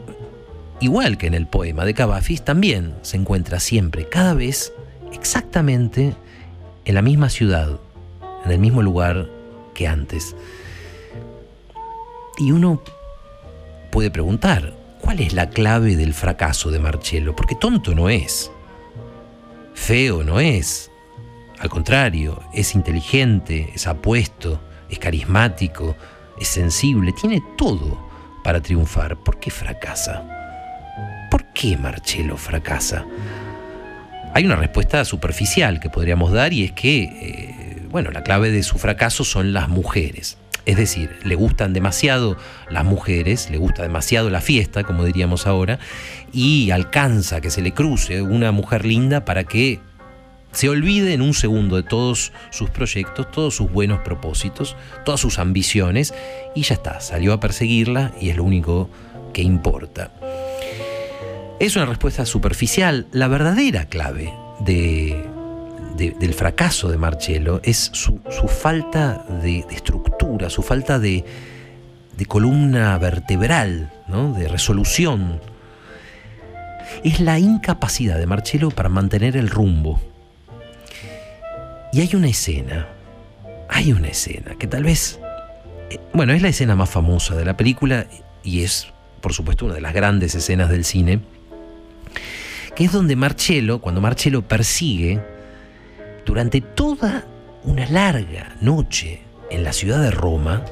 igual 0.80 1.18
que 1.18 1.26
en 1.26 1.34
el 1.34 1.46
poema 1.46 1.84
de 1.84 1.94
Cavafis, 1.94 2.42
también 2.42 2.94
se 3.02 3.16
encuentra 3.16 3.61
siempre, 3.61 4.08
cada 4.08 4.34
vez, 4.34 4.73
exactamente 5.12 6.14
en 6.84 6.94
la 6.94 7.02
misma 7.02 7.30
ciudad, 7.30 7.78
en 8.44 8.50
el 8.50 8.58
mismo 8.58 8.82
lugar 8.82 9.28
que 9.75 9.87
antes. 9.87 10.34
Y 12.38 12.52
uno 12.52 12.82
puede 13.90 14.11
preguntar, 14.11 14.75
¿cuál 15.00 15.20
es 15.20 15.32
la 15.32 15.50
clave 15.50 15.96
del 15.96 16.14
fracaso 16.14 16.70
de 16.70 16.80
Marcello? 16.80 17.37
Porque 17.37 17.54
tonto 17.54 17.94
no 17.94 18.08
es, 18.08 18.50
feo 19.75 20.25
no 20.25 20.40
es, 20.40 20.90
al 21.58 21.70
contrario, 21.70 22.42
es 22.52 22.75
inteligente, 22.75 23.70
es 23.75 23.87
apuesto, 23.87 24.61
es 24.88 24.98
carismático, 24.98 25.96
es 26.38 26.48
sensible, 26.48 27.12
tiene 27.12 27.42
todo 27.56 28.08
para 28.42 28.60
triunfar. 28.60 29.16
¿Por 29.16 29.38
qué 29.38 29.50
fracasa? 29.50 30.22
¿Por 31.30 31.46
qué 31.52 31.76
Marcello 31.76 32.36
fracasa? 32.36 33.04
Hay 34.34 34.44
una 34.44 34.56
respuesta 34.56 35.04
superficial 35.04 35.80
que 35.80 35.90
podríamos 35.90 36.32
dar 36.32 36.52
y 36.52 36.64
es 36.64 36.72
que, 36.72 37.02
eh, 37.04 37.86
bueno, 37.90 38.10
la 38.10 38.22
clave 38.22 38.50
de 38.50 38.62
su 38.62 38.78
fracaso 38.78 39.24
son 39.24 39.52
las 39.52 39.68
mujeres. 39.68 40.38
Es 40.66 40.76
decir, 40.76 41.18
le 41.24 41.34
gustan 41.34 41.72
demasiado 41.72 42.36
las 42.70 42.84
mujeres, 42.84 43.50
le 43.50 43.58
gusta 43.58 43.82
demasiado 43.82 44.30
la 44.30 44.40
fiesta, 44.40 44.82
como 44.82 45.04
diríamos 45.04 45.46
ahora, 45.46 45.78
y 46.32 46.70
alcanza 46.70 47.40
que 47.40 47.50
se 47.50 47.60
le 47.60 47.72
cruce 47.72 48.22
una 48.22 48.50
mujer 48.50 48.84
linda 48.86 49.24
para 49.24 49.44
que 49.44 49.80
se 50.54 50.68
olvide 50.68 51.12
en 51.12 51.20
un 51.20 51.34
segundo 51.34 51.76
de 51.76 51.82
todos 51.82 52.32
sus 52.50 52.70
proyectos, 52.70 53.30
todos 53.30 53.56
sus 53.56 53.70
buenos 53.70 54.00
propósitos, 54.00 54.76
todas 55.04 55.20
sus 55.20 55.38
ambiciones, 55.38 56.14
y 56.54 56.62
ya 56.62 56.75
está, 56.75 57.00
salió 57.00 57.32
a 57.32 57.40
perseguirla 57.40 58.12
y 58.20 58.30
es 58.30 58.37
lo 58.37 58.44
único 58.44 58.88
que 59.32 59.42
importa. 59.42 60.12
Es 61.61 61.76
una 61.76 61.87
respuesta 61.87 62.25
superficial. 62.26 63.06
La 63.12 63.28
verdadera 63.28 63.87
clave 63.87 64.32
del 64.61 66.34
fracaso 66.34 66.90
de 66.90 66.99
Marcello 66.99 67.61
es 67.62 67.90
su, 67.92 68.20
falta 68.49 69.25
de, 69.42 69.64
estructura, 69.70 70.50
su 70.50 70.62
falta 70.62 70.99
de, 70.99 71.25
columna 72.28 72.96
vertebral, 72.99 73.92
de 74.08 74.49
resolución. 74.49 75.40
Es 77.02 77.20
la 77.20 77.38
incapacidad 77.38 78.18
de 78.18 78.26
Marcello 78.26 78.70
para 78.70 78.88
mantener 78.88 79.37
el 79.37 79.50
rumbo. 79.50 80.13
Y 81.94 82.00
hay 82.00 82.16
una 82.16 82.26
escena, 82.26 82.88
hay 83.68 83.92
una 83.92 84.08
escena 84.08 84.56
que 84.58 84.66
tal 84.66 84.82
vez, 84.82 85.20
eh, 85.90 86.00
bueno, 86.12 86.32
es 86.32 86.42
la 86.42 86.48
escena 86.48 86.74
más 86.74 86.90
famosa 86.90 87.36
de 87.36 87.44
la 87.44 87.56
película 87.56 88.08
y 88.42 88.64
es, 88.64 88.88
por 89.20 89.32
supuesto, 89.32 89.64
una 89.64 89.74
de 89.74 89.80
las 89.80 89.94
grandes 89.94 90.34
escenas 90.34 90.70
del 90.70 90.84
cine 90.84 91.20
que 92.74 92.86
es 92.86 92.90
donde 92.90 93.14
Marcello, 93.14 93.80
cuando 93.80 94.00
Marcello 94.00 94.42
persigue 94.42 95.20
durante 96.26 96.60
toda 96.60 97.26
una 97.62 97.86
larga 97.86 98.56
noche 98.60 99.20
en 99.48 99.62
la 99.62 99.72
ciudad 99.72 100.02
de 100.02 100.10
Roma 100.10 100.64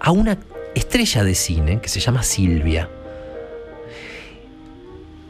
a 0.00 0.10
una 0.10 0.38
estrella 0.74 1.22
de 1.22 1.34
cine 1.34 1.80
que 1.82 1.90
se 1.90 2.00
llama 2.00 2.22
Silvia. 2.22 2.88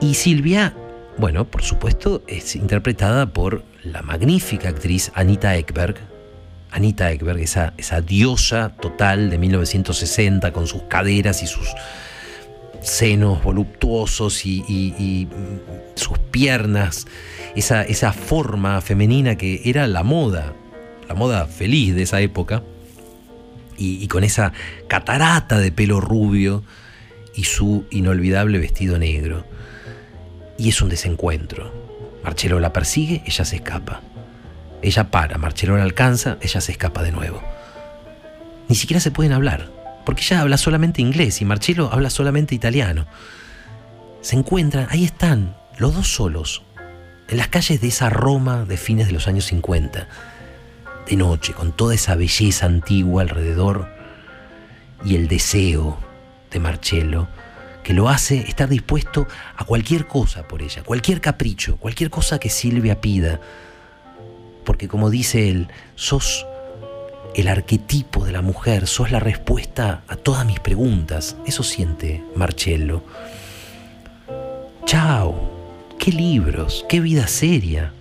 Y 0.01 0.15
Silvia, 0.15 0.73
bueno, 1.19 1.47
por 1.47 1.63
supuesto, 1.63 2.23
es 2.29 2.55
interpretada 2.55 3.27
por 3.27 3.65
la 3.85 4.03
magnífica 4.03 4.69
actriz 4.69 5.11
Anita 5.15 5.57
Ekberg. 5.57 5.97
Anita 6.71 7.11
Ekberg, 7.11 7.41
esa, 7.41 7.75
esa 7.79 8.01
diosa 8.01 8.77
total 8.81 9.31
de 9.31 9.39
1960 9.39 10.53
con 10.53 10.67
sus 10.67 10.83
caderas 10.83 11.43
y 11.43 11.47
sus 11.47 11.69
senos 12.81 13.43
voluptuosos 13.43 14.47
y, 14.47 15.29
sus 15.95 16.19
piernas, 16.19 17.07
esa, 17.57 17.83
esa, 17.83 18.13
forma 18.13 18.81
femenina 18.81 19.37
que 19.37 19.63
era 19.65 19.87
la 19.87 20.03
moda, 20.03 20.55
la 21.09 21.15
moda 21.15 21.47
feliz 21.47 21.95
de 21.95 22.03
esa 22.03 22.21
época, 22.21 22.63
y, 23.77 24.07
con 24.09 24.25
esa 24.25 24.53
catarata 24.89 25.59
de 25.59 25.73
pelo 25.73 26.01
rubio 26.01 26.63
y 27.35 27.45
su 27.45 27.87
inolvidable 27.91 28.59
vestido 28.59 28.99
negro. 28.99 29.45
Y 30.59 30.69
es 30.69 30.83
un 30.83 30.91
desencuentro. 30.91 31.90
Marcelo 32.25 32.61
la 32.61 32.73
persigue, 32.73 33.23
ella 33.27 33.45
se 33.45 33.57
escapa. 33.57 34.01
Ella 34.83 35.11
para, 35.11 35.39
Marcelo 35.39 35.77
la 35.77 35.85
alcanza, 35.85 36.39
ella 36.41 36.61
se 36.61 36.73
escapa 36.73 37.03
de 37.03 37.13
nuevo. 37.13 37.43
Ni 38.69 38.77
siquiera 38.77 39.01
se 39.01 39.11
pueden 39.11 39.33
hablar 39.33 39.81
porque 40.05 40.23
ella 40.23 40.41
habla 40.41 40.57
solamente 40.57 41.03
inglés 41.03 41.41
y 41.41 41.45
Marcello 41.45 41.91
habla 41.93 42.11
solamente 42.11 42.55
italiano. 42.55 43.07
Se 44.23 44.37
encuentran, 44.37 44.89
ahí 44.91 45.05
están, 45.05 45.57
los 45.79 45.95
dos 45.95 46.09
solos, 46.09 46.63
en 47.29 47.39
las 47.39 47.49
calles 47.49 47.81
de 47.81 47.89
esa 47.89 48.11
Roma 48.11 48.65
de 48.65 48.77
fines 48.77 49.07
de 49.07 49.13
los 49.13 49.29
años 49.29 49.47
50, 49.47 50.09
de 51.09 51.17
noche, 51.17 51.53
con 51.53 51.73
toda 51.73 51.95
esa 51.95 52.17
belleza 52.17 52.67
antigua 52.67 53.23
alrededor 53.23 53.89
y 55.05 55.17
el 55.17 55.29
deseo 55.29 55.99
de 56.51 56.61
Marcello 56.61 57.29
que 57.83 57.95
lo 57.95 58.09
hace 58.09 58.39
estar 58.41 58.69
dispuesto 58.69 59.27
a 59.57 59.65
cualquier 59.65 60.07
cosa 60.07 60.47
por 60.47 60.63
ella, 60.63 60.83
cualquier 60.83 61.21
capricho, 61.21 61.77
cualquier 61.77 62.11
cosa 62.11 62.39
que 62.39 62.51
Silvia 62.51 63.01
pida. 63.01 63.41
Porque 64.65 64.89
como 64.89 65.11
dice 65.11 65.49
él, 65.51 65.69
sos 65.95 66.47
el 67.35 67.49
arquetipo 67.49 68.25
de 68.25 68.33
la 68.33 68.43
mujer, 68.43 68.87
sos 68.87 69.11
la 69.11 69.21
respuesta 69.21 70.03
a 70.09 70.17
todas 70.17 70.45
mis 70.47 70.61
preguntas. 70.61 71.37
Eso 71.47 71.63
siente 71.63 72.23
Marcello. 72.35 73.03
Chao, 74.85 75.51
qué 75.99 76.13
libros, 76.13 76.85
qué 76.89 77.01
vida 77.01 77.27
seria. 77.27 77.93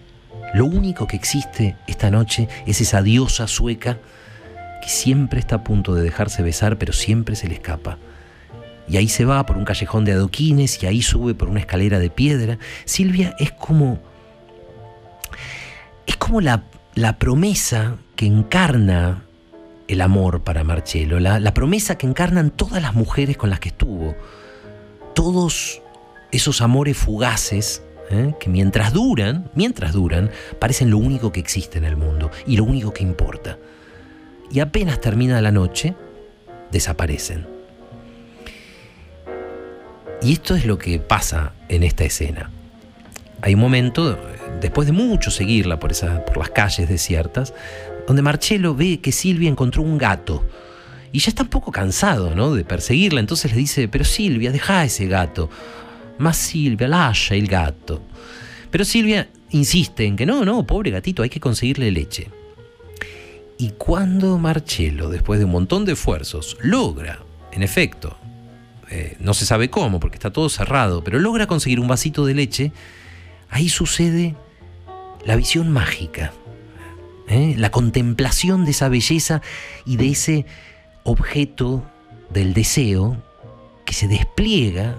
Lo 0.53 0.65
único 0.65 1.05
que 1.05 1.15
existe 1.15 1.75
esta 1.87 2.09
noche 2.09 2.47
es 2.65 2.81
esa 2.81 3.01
diosa 3.03 3.47
sueca 3.47 3.99
que 4.81 4.89
siempre 4.89 5.39
está 5.39 5.57
a 5.57 5.63
punto 5.63 5.93
de 5.93 6.01
dejarse 6.01 6.41
besar, 6.41 6.77
pero 6.77 6.93
siempre 6.93 7.35
se 7.35 7.47
le 7.47 7.55
escapa. 7.55 7.97
Y 8.89 8.97
ahí 8.97 9.07
se 9.07 9.25
va 9.25 9.45
por 9.45 9.57
un 9.57 9.65
callejón 9.65 10.03
de 10.03 10.13
adoquines 10.13 10.81
y 10.81 10.87
ahí 10.87 11.01
sube 11.01 11.35
por 11.35 11.49
una 11.49 11.59
escalera 11.59 11.99
de 11.99 12.09
piedra. 12.09 12.57
Silvia 12.85 13.35
es 13.39 13.51
como. 13.51 13.99
es 16.07 16.17
como 16.17 16.41
la, 16.41 16.63
la 16.95 17.19
promesa 17.19 17.97
que 18.15 18.25
encarna 18.25 19.23
el 19.87 20.01
amor 20.01 20.43
para 20.43 20.63
Marcelo, 20.63 21.19
la, 21.19 21.39
la 21.39 21.53
promesa 21.53 21.97
que 21.97 22.07
encarnan 22.07 22.51
todas 22.51 22.81
las 22.81 22.93
mujeres 22.93 23.37
con 23.37 23.49
las 23.49 23.59
que 23.59 23.69
estuvo. 23.69 24.15
Todos 25.13 25.81
esos 26.31 26.61
amores 26.61 26.97
fugaces 26.97 27.83
¿eh? 28.09 28.33
que 28.39 28.49
mientras 28.49 28.93
duran, 28.93 29.49
mientras 29.55 29.93
duran, 29.93 30.31
parecen 30.59 30.89
lo 30.89 30.97
único 30.97 31.31
que 31.31 31.39
existe 31.39 31.77
en 31.77 31.85
el 31.85 31.97
mundo 31.97 32.31
y 32.45 32.57
lo 32.57 32.63
único 32.63 32.93
que 32.93 33.03
importa. 33.03 33.57
Y 34.51 34.59
apenas 34.59 34.99
termina 34.99 35.41
la 35.41 35.51
noche, 35.51 35.95
desaparecen. 36.71 37.58
Y 40.21 40.33
esto 40.33 40.55
es 40.55 40.65
lo 40.65 40.77
que 40.77 40.99
pasa 40.99 41.53
en 41.69 41.83
esta 41.83 42.03
escena. 42.03 42.51
Hay 43.41 43.53
un 43.53 43.61
momento, 43.61 44.19
después 44.59 44.85
de 44.85 44.91
mucho 44.91 45.31
seguirla 45.31 45.79
por, 45.79 45.91
por 46.25 46.37
las 46.37 46.49
calles 46.49 46.89
desiertas, 46.89 47.53
donde 48.05 48.21
Marcello 48.21 48.75
ve 48.75 48.99
que 48.99 49.13
Silvia 49.13 49.49
encontró 49.49 49.81
un 49.81 49.97
gato. 49.97 50.45
Y 51.11 51.19
ya 51.19 51.29
está 51.29 51.43
un 51.43 51.49
poco 51.49 51.71
cansado 51.71 52.35
¿no? 52.35 52.53
de 52.53 52.65
perseguirla, 52.65 53.21
entonces 53.21 53.51
le 53.51 53.57
dice, 53.57 53.87
pero 53.87 54.03
Silvia, 54.03 54.51
deja 54.51 54.83
ese 54.83 55.07
gato. 55.07 55.49
Más 56.17 56.35
Silvia, 56.35 56.89
lascia 56.89 57.37
el 57.37 57.47
gato. 57.47 58.01
Pero 58.69 58.83
Silvia 58.83 59.29
insiste 59.51 60.05
en 60.05 60.17
que 60.17 60.25
no, 60.25 60.43
no, 60.43 60.67
pobre 60.67 60.91
gatito, 60.91 61.23
hay 61.23 61.29
que 61.29 61.39
conseguirle 61.39 61.91
leche. 61.91 62.27
Y 63.57 63.71
cuando 63.77 64.37
Marcello, 64.37 65.09
después 65.09 65.39
de 65.39 65.45
un 65.45 65.51
montón 65.51 65.85
de 65.85 65.93
esfuerzos, 65.93 66.57
logra, 66.61 67.19
en 67.51 67.63
efecto, 67.63 68.17
eh, 68.89 69.15
no 69.19 69.33
se 69.33 69.45
sabe 69.45 69.69
cómo, 69.69 69.99
porque 69.99 70.15
está 70.15 70.31
todo 70.31 70.49
cerrado, 70.49 71.03
pero 71.03 71.19
logra 71.19 71.47
conseguir 71.47 71.79
un 71.79 71.87
vasito 71.87 72.25
de 72.25 72.33
leche, 72.33 72.71
ahí 73.49 73.69
sucede 73.69 74.35
la 75.25 75.35
visión 75.35 75.71
mágica, 75.71 76.33
¿eh? 77.27 77.55
la 77.57 77.71
contemplación 77.71 78.65
de 78.65 78.71
esa 78.71 78.89
belleza 78.89 79.41
y 79.85 79.97
de 79.97 80.09
ese 80.09 80.45
objeto 81.03 81.83
del 82.29 82.53
deseo 82.53 83.21
que 83.85 83.93
se 83.93 84.07
despliega 84.07 84.97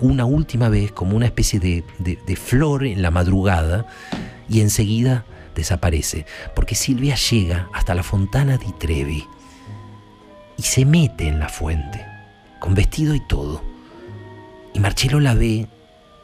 una 0.00 0.24
última 0.24 0.68
vez 0.68 0.92
como 0.92 1.16
una 1.16 1.26
especie 1.26 1.60
de, 1.60 1.84
de, 1.98 2.36
flor 2.36 2.84
en 2.84 3.02
la 3.02 3.10
madrugada 3.10 3.86
y 4.48 4.60
enseguida 4.60 5.24
desaparece, 5.54 6.26
porque 6.54 6.74
Silvia 6.74 7.14
llega 7.14 7.68
hasta 7.72 7.94
la 7.94 8.02
fontana 8.02 8.56
di 8.56 8.72
Trevi 8.72 9.24
y 10.56 10.62
se 10.62 10.84
mete 10.84 11.28
en 11.28 11.38
la 11.38 11.48
fuente, 11.48 12.04
con 12.64 12.74
vestido 12.74 13.14
y 13.14 13.20
todo. 13.20 13.62
Y 14.72 14.80
Marcello 14.80 15.20
la 15.20 15.34
ve, 15.34 15.68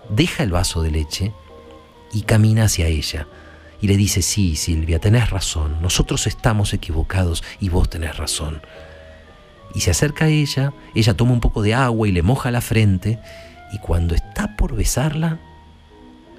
deja 0.09 0.43
el 0.43 0.51
vaso 0.51 0.81
de 0.81 0.91
leche 0.91 1.35
y 2.15 2.23
camina 2.23 2.65
hacia 2.65 2.87
ella. 2.87 3.27
Y 3.83 3.89
le 3.89 3.99
dice, 3.99 4.23
sí, 4.23 4.57
Silvia, 4.57 4.99
tenés 5.01 5.29
razón, 5.29 5.83
nosotros 5.83 6.27
estamos 6.27 6.73
equivocados 6.73 7.45
y 7.61 7.69
vos 7.69 7.91
tenés 7.91 8.17
razón. 8.17 8.63
Y 9.75 9.81
se 9.81 9.91
acerca 9.91 10.25
a 10.25 10.29
ella, 10.29 10.73
ella 10.95 11.13
toma 11.13 11.33
un 11.33 11.41
poco 11.41 11.61
de 11.61 11.75
agua 11.75 12.09
y 12.09 12.13
le 12.13 12.23
moja 12.23 12.51
la 12.51 12.63
frente 12.63 13.19
y 13.75 13.79
cuando 13.79 14.15
está 14.15 14.57
por 14.57 14.75
besarla, 14.75 15.39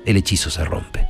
el 0.03 0.17
hechizo 0.17 0.49
se 0.49 0.65
rompe. 0.65 1.07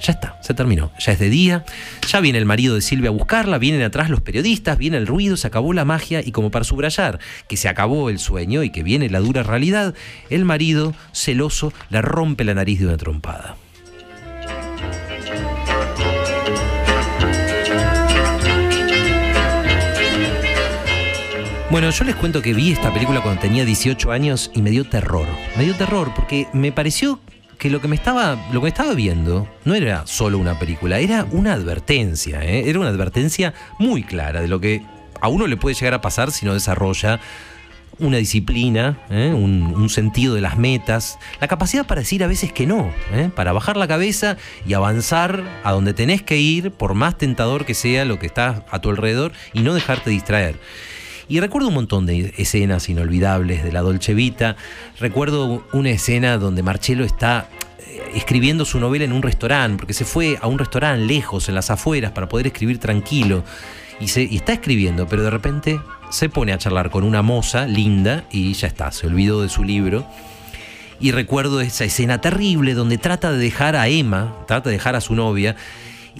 Ya 0.00 0.12
está, 0.12 0.38
se 0.40 0.54
terminó. 0.54 0.92
Ya 0.98 1.12
es 1.12 1.18
de 1.18 1.28
día, 1.28 1.64
ya 2.06 2.20
viene 2.20 2.38
el 2.38 2.44
marido 2.44 2.74
de 2.74 2.80
Silvia 2.80 3.10
a 3.10 3.12
buscarla, 3.12 3.58
vienen 3.58 3.82
atrás 3.82 4.10
los 4.10 4.20
periodistas, 4.20 4.78
viene 4.78 4.96
el 4.96 5.06
ruido, 5.06 5.36
se 5.36 5.46
acabó 5.46 5.72
la 5.72 5.84
magia 5.84 6.20
y 6.24 6.30
como 6.30 6.50
para 6.50 6.64
subrayar 6.64 7.18
que 7.48 7.56
se 7.56 7.68
acabó 7.68 8.08
el 8.10 8.18
sueño 8.18 8.62
y 8.62 8.70
que 8.70 8.82
viene 8.82 9.10
la 9.10 9.20
dura 9.20 9.42
realidad, 9.42 9.94
el 10.30 10.44
marido, 10.44 10.94
celoso, 11.12 11.72
le 11.90 12.00
rompe 12.00 12.44
la 12.44 12.54
nariz 12.54 12.80
de 12.80 12.86
una 12.86 12.96
trompada. 12.96 13.56
Bueno, 21.70 21.90
yo 21.90 22.04
les 22.04 22.16
cuento 22.16 22.40
que 22.40 22.54
vi 22.54 22.72
esta 22.72 22.94
película 22.94 23.20
cuando 23.20 23.42
tenía 23.42 23.66
18 23.66 24.10
años 24.10 24.50
y 24.54 24.62
me 24.62 24.70
dio 24.70 24.84
terror. 24.84 25.26
Me 25.54 25.64
dio 25.64 25.74
terror 25.74 26.12
porque 26.16 26.46
me 26.54 26.72
pareció 26.72 27.20
que 27.58 27.70
lo 27.70 27.80
que 27.80 27.88
me 27.88 27.96
estaba, 27.96 28.38
lo 28.52 28.62
que 28.62 28.68
estaba 28.68 28.94
viendo 28.94 29.48
no 29.64 29.74
era 29.74 30.06
solo 30.06 30.38
una 30.38 30.58
película, 30.58 31.00
era 31.00 31.26
una 31.30 31.52
advertencia, 31.52 32.42
¿eh? 32.44 32.70
era 32.70 32.78
una 32.78 32.88
advertencia 32.88 33.52
muy 33.78 34.04
clara 34.04 34.40
de 34.40 34.48
lo 34.48 34.60
que 34.60 34.82
a 35.20 35.28
uno 35.28 35.46
le 35.46 35.56
puede 35.56 35.74
llegar 35.74 35.94
a 35.94 36.00
pasar 36.00 36.30
si 36.30 36.46
no 36.46 36.54
desarrolla 36.54 37.20
una 37.98 38.18
disciplina, 38.18 38.98
¿eh? 39.10 39.32
un, 39.34 39.88
sentido 39.88 40.34
de 40.34 40.40
las 40.40 40.56
metas, 40.56 41.18
la 41.40 41.48
capacidad 41.48 41.86
para 41.86 42.02
decir 42.02 42.22
a 42.22 42.26
veces 42.26 42.52
que 42.52 42.66
no, 42.66 42.92
¿eh? 43.12 43.30
para 43.34 43.52
bajar 43.52 43.76
la 43.76 43.88
cabeza 43.88 44.36
y 44.66 44.74
avanzar 44.74 45.42
a 45.64 45.72
donde 45.72 45.94
tenés 45.94 46.22
que 46.22 46.36
ir, 46.36 46.70
por 46.70 46.94
más 46.94 47.18
tentador 47.18 47.64
que 47.64 47.74
sea 47.74 48.04
lo 48.04 48.18
que 48.18 48.26
está 48.26 48.64
a 48.70 48.80
tu 48.80 48.90
alrededor, 48.90 49.32
y 49.52 49.62
no 49.62 49.74
dejarte 49.74 50.10
distraer. 50.10 50.56
Y 51.28 51.40
recuerdo 51.40 51.68
un 51.68 51.74
montón 51.74 52.06
de 52.06 52.32
escenas 52.38 52.88
inolvidables 52.88 53.62
de 53.62 53.70
la 53.70 53.82
Dolce 53.82 54.14
Vita. 54.14 54.56
Recuerdo 54.98 55.62
una 55.74 55.90
escena 55.90 56.38
donde 56.38 56.62
Marcello 56.62 57.04
está 57.04 57.48
eh, 57.80 58.12
escribiendo 58.14 58.64
su 58.64 58.80
novela 58.80 59.04
en 59.04 59.12
un 59.12 59.20
restaurante, 59.20 59.76
porque 59.76 59.92
se 59.92 60.06
fue 60.06 60.38
a 60.40 60.46
un 60.46 60.58
restaurante 60.58 61.04
lejos, 61.04 61.50
en 61.50 61.54
las 61.54 61.70
afueras, 61.70 62.12
para 62.12 62.30
poder 62.30 62.46
escribir 62.46 62.78
tranquilo. 62.78 63.44
Y, 64.00 64.08
se, 64.08 64.22
y 64.22 64.36
está 64.36 64.54
escribiendo, 64.54 65.06
pero 65.06 65.22
de 65.22 65.28
repente 65.28 65.80
se 66.08 66.30
pone 66.30 66.54
a 66.54 66.58
charlar 66.58 66.88
con 66.88 67.04
una 67.04 67.20
moza 67.20 67.66
linda 67.66 68.24
y 68.30 68.54
ya 68.54 68.66
está, 68.66 68.90
se 68.90 69.06
olvidó 69.06 69.42
de 69.42 69.50
su 69.50 69.64
libro. 69.64 70.06
Y 70.98 71.12
recuerdo 71.12 71.60
esa 71.60 71.84
escena 71.84 72.22
terrible 72.22 72.72
donde 72.72 72.96
trata 72.96 73.32
de 73.32 73.38
dejar 73.38 73.76
a 73.76 73.88
Emma, 73.88 74.34
trata 74.46 74.70
de 74.70 74.76
dejar 74.76 74.96
a 74.96 75.02
su 75.02 75.14
novia, 75.14 75.56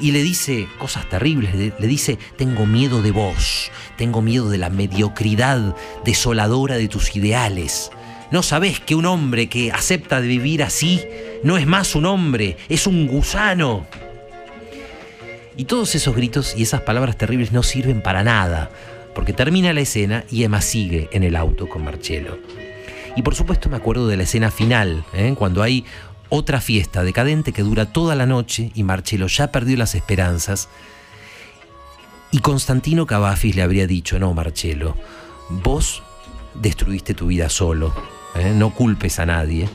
y 0.00 0.12
le 0.12 0.22
dice 0.22 0.68
cosas 0.78 1.08
terribles, 1.08 1.54
le, 1.54 1.86
dice, 1.86 2.18
tengo 2.36 2.66
miedo 2.66 3.02
de 3.02 3.10
vos, 3.10 3.70
tengo 3.96 4.22
miedo 4.22 4.48
de 4.48 4.58
la 4.58 4.70
mediocridad 4.70 5.74
desoladora 6.04 6.76
de 6.76 6.88
tus 6.88 7.14
ideales. 7.16 7.90
¿No 8.30 8.42
sabés 8.42 8.80
que 8.80 8.94
un 8.94 9.06
hombre 9.06 9.48
que 9.48 9.72
acepta 9.72 10.20
de 10.20 10.28
vivir 10.28 10.62
así 10.62 11.02
no 11.42 11.56
es 11.56 11.66
más 11.66 11.94
un 11.94 12.06
hombre, 12.06 12.56
es 12.68 12.86
un 12.86 13.06
gusano? 13.06 13.86
Y 15.56 15.64
todos 15.64 15.94
esos 15.94 16.14
gritos 16.14 16.54
y 16.56 16.62
esas 16.62 16.82
palabras 16.82 17.16
terribles 17.16 17.52
no 17.52 17.62
sirven 17.62 18.02
para 18.02 18.22
nada, 18.22 18.70
porque 19.14 19.32
termina 19.32 19.72
la 19.72 19.80
escena 19.80 20.24
y 20.30 20.44
Emma 20.44 20.60
sigue 20.60 21.08
en 21.12 21.24
el 21.24 21.34
auto 21.34 21.68
con 21.68 21.84
Marcello. 21.84 22.38
Y 23.16 23.22
por 23.22 23.34
supuesto 23.34 23.68
me 23.68 23.76
acuerdo 23.76 24.06
de 24.06 24.16
la 24.16 24.22
escena 24.22 24.52
final, 24.52 25.04
¿eh? 25.12 25.34
cuando 25.36 25.62
hay 25.62 25.84
otra 26.28 26.60
fiesta 26.60 27.02
decadente 27.02 27.52
que 27.52 27.62
dura 27.62 27.86
toda 27.86 28.14
la 28.14 28.26
noche 28.26 28.70
y 28.74 28.82
Marcello 28.82 29.26
ya 29.26 29.50
perdió 29.50 29.76
las 29.76 29.94
esperanzas. 29.94 30.68
Y 32.30 32.38
Constantino 32.38 33.06
Cavafis 33.06 33.56
le 33.56 33.62
habría 33.62 33.86
dicho, 33.86 34.18
no, 34.18 34.34
Marcello, 34.34 34.96
vos 35.48 36.02
destruiste 36.54 37.14
tu 37.14 37.28
vida 37.28 37.48
solo, 37.48 37.94
¿eh? 38.34 38.52
no 38.54 38.74
culpes 38.74 39.18
a 39.18 39.26
nadie. 39.26 39.68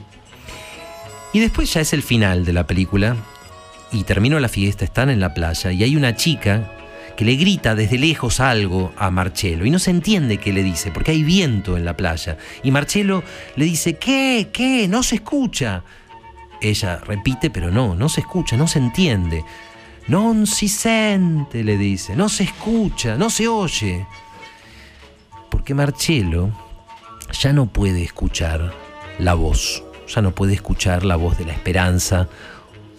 Y 1.33 1.39
después 1.39 1.73
ya 1.73 1.81
es 1.81 1.93
el 1.93 2.03
final 2.03 2.45
de 2.45 2.53
la 2.53 2.67
película 2.67 3.15
y 3.91 4.03
terminó 4.03 4.39
la 4.39 4.49
fiesta, 4.49 4.85
están 4.85 5.09
en 5.09 5.19
la 5.19 5.33
playa 5.33 5.71
y 5.71 5.83
hay 5.83 5.95
una 5.95 6.15
chica 6.15 6.71
que 7.17 7.25
le 7.25 7.35
grita 7.35 7.75
desde 7.75 7.97
lejos 7.97 8.39
algo 8.39 8.91
a 8.97 9.11
Marcello 9.11 9.65
y 9.65 9.69
no 9.69 9.79
se 9.79 9.91
entiende 9.91 10.37
qué 10.37 10.51
le 10.51 10.63
dice 10.63 10.91
porque 10.91 11.11
hay 11.11 11.23
viento 11.23 11.77
en 11.77 11.85
la 11.85 11.95
playa 11.95 12.37
y 12.63 12.71
Marcello 12.71 13.23
le 13.55 13.65
dice, 13.65 13.97
¿qué? 13.97 14.49
¿qué? 14.51 14.87
No 14.87 15.03
se 15.03 15.15
escucha. 15.15 15.83
Ella 16.63 16.97
repite, 16.97 17.49
pero 17.49 17.71
no, 17.71 17.93
no 17.93 18.07
se 18.07 18.21
escucha, 18.21 18.55
no 18.55 18.67
se 18.67 18.79
entiende. 18.79 19.43
Non 20.07 20.47
si 20.47 20.67
sente, 20.67 21.63
le 21.63 21.77
dice, 21.77 22.15
no 22.15 22.29
se 22.29 22.43
escucha, 22.43 23.15
no 23.15 23.29
se 23.29 23.47
oye. 23.47 24.07
Porque 25.49 25.73
Marcello 25.73 26.49
ya 27.31 27.51
no 27.51 27.67
puede 27.67 28.03
escuchar 28.03 28.73
la 29.19 29.33
voz, 29.33 29.83
ya 30.07 30.21
no 30.21 30.31
puede 30.31 30.53
escuchar 30.53 31.03
la 31.03 31.17
voz 31.17 31.37
de 31.37 31.45
la 31.45 31.53
esperanza 31.53 32.29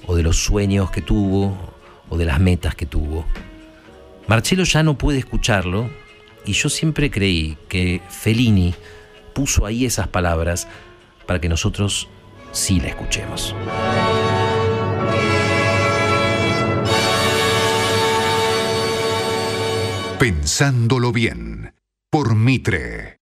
o 0.07 0.15
de 0.15 0.23
los 0.23 0.37
sueños 0.37 0.91
que 0.91 1.01
tuvo 1.01 1.57
o 2.11 2.19
de 2.19 2.27
las 2.27 2.41
metas 2.41 2.75
que 2.75 2.85
tuvo. 2.85 3.25
Marcello 4.27 4.65
ya 4.65 4.83
no 4.83 4.99
puede 4.99 5.19
escucharlo 5.19 5.89
y 6.45 6.53
yo 6.53 6.69
siempre 6.69 7.11
creí 7.11 7.57
que 7.69 8.03
Fellini 8.11 8.75
puso 9.33 9.65
ahí 9.65 9.87
esas 9.87 10.09
palabras 10.09 10.69
para 11.27 11.41
que 11.41 11.49
nosotros 11.49 12.09
si 12.55 12.81
la 12.81 12.89
escuchemos. 12.89 13.55
Pensándolo 20.19 21.13
bien, 21.13 21.75
por 22.11 22.35
Mitre. 22.35 23.13